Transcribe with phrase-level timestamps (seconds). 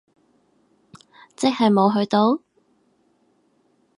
[1.35, 2.41] 即係冇去到？